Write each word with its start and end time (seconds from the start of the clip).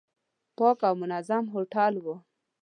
پاک 0.57 0.77
او 0.87 0.93
منظم 1.01 1.43
هوټل 1.53 1.93
و. 2.03 2.05